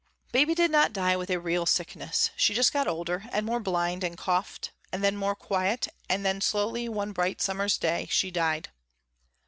Baby 0.31 0.55
did 0.55 0.71
not 0.71 0.93
die 0.93 1.15
with 1.15 1.29
a 1.29 1.39
real 1.39 1.67
sickness. 1.67 2.31
She 2.35 2.55
just 2.55 2.73
got 2.73 2.87
older 2.87 3.25
and 3.31 3.45
more 3.45 3.59
blind 3.59 4.03
and 4.03 4.17
coughed 4.17 4.71
and 4.91 5.03
then 5.03 5.15
more 5.15 5.35
quiet, 5.35 5.87
and 6.09 6.25
then 6.25 6.41
slowly 6.41 6.89
one 6.89 7.11
bright 7.11 7.39
summer's 7.39 7.77
day 7.77 8.07
she 8.09 8.31
died. 8.31 8.69